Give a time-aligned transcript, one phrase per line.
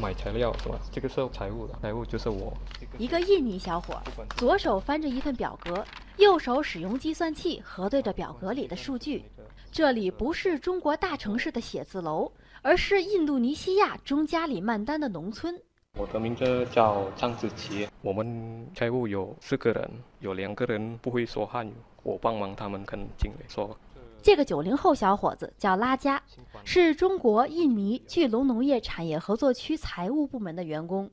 [0.00, 0.80] 买材料是吧？
[0.90, 2.52] 这个是财务的，财务就是我。
[2.96, 4.00] 一个印尼小伙，
[4.38, 5.84] 左手翻着一份表格，
[6.16, 9.22] 右手使用计算器核对着表格里的数据。
[9.70, 12.32] 这里不是中国大城市的写字楼，
[12.62, 15.54] 而是印度尼西亚中加里曼丹的农村。
[15.98, 19.90] 我的名字叫张子琪，我们财务有四个人，
[20.20, 23.76] 有两个人不会说汉语，我帮忙他们跟经理说。
[24.22, 26.22] 这个九零后小伙子叫拉加，
[26.62, 31.10] 是中国印尼巨龙农业产业合作区财务部门的员工。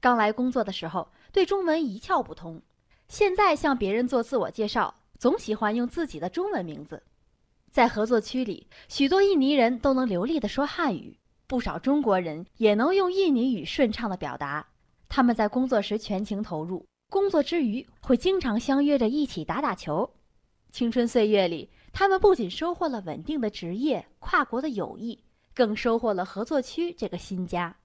[0.00, 2.60] 刚来工作的时候，对中文一窍不通，
[3.08, 7.02] 现在向别人做自我介绍，总喜欢用自己的中文名字。
[7.70, 11.16] 在合作区里，许多印尼人都能流利地说汉语，
[11.46, 14.66] 不少中国人也能用印尼语顺畅地表达。
[15.08, 20.10] 他们在工作时全情投入，工作之余会经常相约着一起打打球。
[20.70, 25.22] 青春岁月里，他们不仅收获了稳定的职业、跨国的友谊，
[25.54, 27.76] 更收获了合作区这个新家。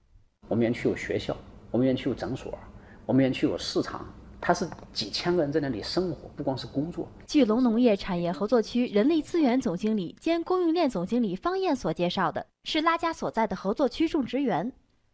[0.48, 1.36] 我们园区有学校，
[1.70, 2.58] 我们园区有诊所，
[3.04, 4.06] 我们园区有市场。
[4.40, 7.08] 他是几千个人在那里生活，不光是工作。
[7.26, 14.72] 巨龙农业产业合作区人力资源总经理兼供应链总经理方燕所介绍的是拉加所在的合作区种植园，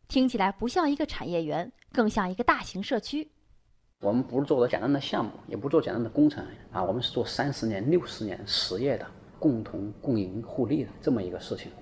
[0.08, 3.30] 听起来不像一个产业园，更像一个大型社区。
[4.05, 9.06] 我们不是做的简单的项目，也不做简单的工程啊，我们是做三十年、六十年实业的，
[9.38, 11.72] 共同共赢互利的这么一个事情。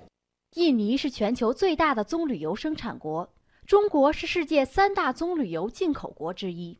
[0.55, 3.29] 印尼是全球最大的棕榈油生产国，
[3.67, 6.79] 中国是世界三大棕榈油进口国之一。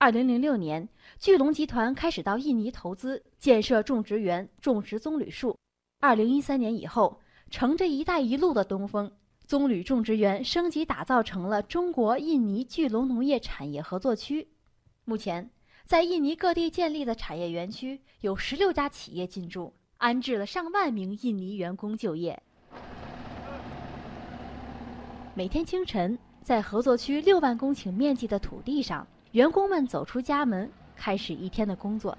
[0.00, 0.88] 二零零六年，
[1.20, 5.56] 巨龙集团开始到印尼投资建设种植园，种植棕榈树。
[6.00, 9.12] 二零一三年以后，乘着“一带一路”的东风，
[9.46, 14.48] 棕榈种植园升级打造成了中国印尼巨龙农业产业合作区。
[15.04, 15.50] 目前，
[15.84, 22.40] 在印尼各地建立的产业园区有十六家企业进驻，安置了上万名印尼员工就业。
[25.34, 29.06] 每天清晨，在合作区六万公顷面积的土地上。
[29.32, 32.16] 员工们走出家门，开始一天的工作。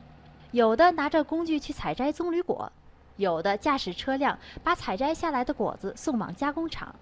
[0.52, 2.72] 有的拿着工具去采摘棕榈果，
[3.18, 6.96] 有的驾驶车辆把采摘下来的果子送往加工厂。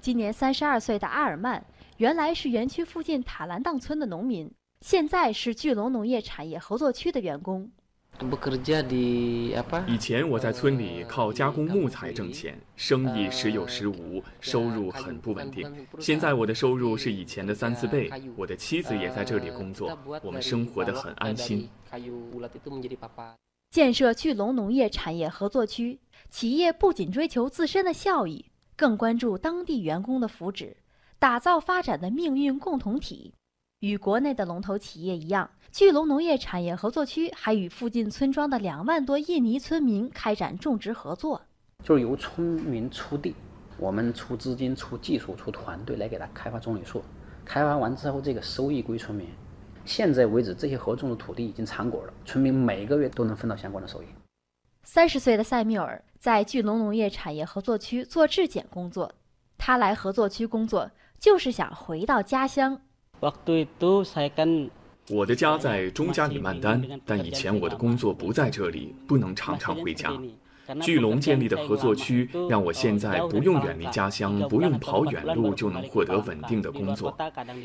[0.00, 1.64] 今年三十二岁的阿尔曼，
[1.98, 7.70] 原来是园区附近塔兰当村的农民，现在是巨龙农业产业合作区的员工。
[9.86, 15.86] 以前我在村里靠加工木材挣钱，生意时有时无，收入很不稳定。
[15.98, 21.68] 现在我的收入是以前的三四倍，我的妻子也在这里工作，我们生活的很安心。
[23.70, 28.46] 建设巨龙农业产业合作区，企业不仅追求自身的效益，
[28.76, 30.74] 更关注当地员工的福祉，
[31.18, 33.34] 打造发展的命运共同体。
[33.80, 41.40] 与国内的龙头企业一样，巨龙农业产业合作区还与附近村庄的两万多印尼村民开展种植合作，
[41.82, 43.34] 就是由村民出地，
[43.78, 47.02] 我们出资金、出技术、出团队来给他开发棕榈树，
[47.42, 49.26] 开发完之后这个收益归村民。
[49.86, 54.06] 现在为止，这些合种的土地已经产果了，村民每个月都能分到相关的收益。
[54.82, 59.10] 三十岁的塞缪尔在巨龙农业产业合作区做质检工作，
[59.56, 62.78] 他来合作区工作就是想回到家乡。
[65.10, 70.18] 我的家在中加里曼丹，但以前我的工作不在这里，不能常常回家。
[70.80, 77.14] 巨龙建立的合作区让我现在不用远离家乡，不用跑远路就能获得稳定的工作。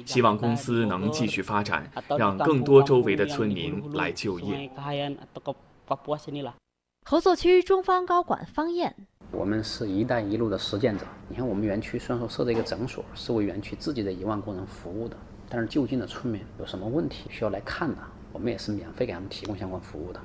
[0.06, 4.70] 希望公司能继续发展，让更多周围的村民来就业。
[7.08, 8.94] 合作区中方高管方燕，
[9.32, 11.06] 我们是一带一路的实践者。
[11.30, 15.16] 你看，我们园区虽然说设置一个诊所，是为园区自己的一万工人服务的。
[15.56, 17.98] 但是就近的村民有什么问题需要来看的，
[18.34, 20.20] 我们也是免费给他们提供相关服务的。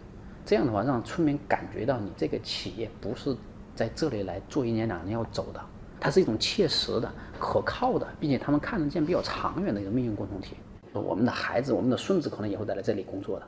[0.45, 3.37] 这样的话，让村民感觉到你这个企业不是
[3.77, 5.61] 在这里来做一年两年要走的，
[6.01, 7.09] 它是一种切实的、
[7.39, 10.57] 可靠的，并且他们看得见比较长远的一个命运共同体。
[10.93, 13.47] 我们的孩子、我们的孙子可能也会在来这里工作的。